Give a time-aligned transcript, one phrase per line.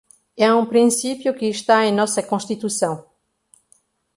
[0.35, 3.05] é um princípio que está em nossa Constituição